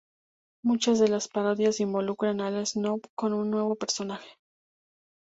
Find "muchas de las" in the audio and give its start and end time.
0.63-1.27